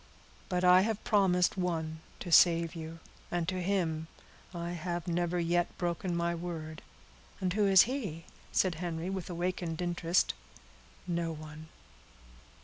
[0.49, 2.97] "But I have promised one to save you,
[3.29, 4.07] and to him
[4.51, 6.81] I have never yet broken my word."
[7.39, 10.33] "And who is he?" said Henry, with awakened interest.
[11.05, 11.67] "No one."